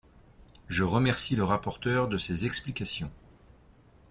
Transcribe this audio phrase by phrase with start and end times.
[0.67, 3.11] Je remercie le rapporteur de ses explications.